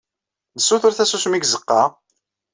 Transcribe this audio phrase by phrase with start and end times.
[0.55, 1.81] Nessutur tasusmi deg tzeqqa!